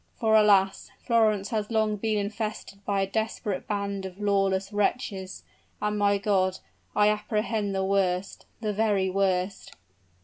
"For, 0.19 0.33
alas! 0.35 0.89
Florence 1.05 1.49
has 1.49 1.69
long 1.69 1.95
been 1.95 2.17
infested 2.17 2.83
by 2.85 3.01
a 3.01 3.05
desperate 3.05 3.67
band 3.67 4.03
of 4.03 4.19
lawless 4.19 4.73
wretches 4.73 5.43
and 5.79 5.95
my 5.99 6.17
God! 6.17 6.57
I 6.95 7.07
apprehend 7.07 7.75
the 7.75 7.85
worst 7.85 8.47
the 8.61 8.73
very 8.73 9.11
worst." 9.11 9.75